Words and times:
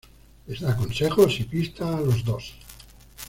Les 0.47 0.59
da 0.59 0.73
consejos 0.75 1.39
y 1.41 1.43
pistas 1.43 1.93
a 1.93 2.01
los 2.01 2.25
dos. 2.25 2.55